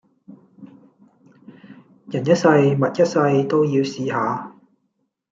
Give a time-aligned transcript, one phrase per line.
[2.09, 4.55] 人一世物一世都要試下